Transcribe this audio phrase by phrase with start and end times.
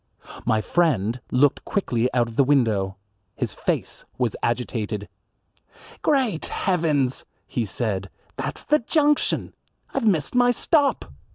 [0.47, 2.97] My friend looked quickly out of the window.
[3.35, 5.07] His face was agitated.
[6.01, 9.53] "Great heavens!" he said, "that's the junction.
[9.93, 11.13] I've missed my stop.